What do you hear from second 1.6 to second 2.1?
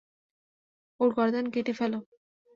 ফেলো!